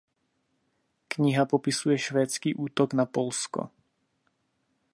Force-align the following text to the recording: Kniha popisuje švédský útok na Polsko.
Kniha 1.07 1.45
popisuje 1.45 1.97
švédský 1.97 2.55
útok 2.55 2.93
na 2.93 3.05
Polsko. 3.05 3.69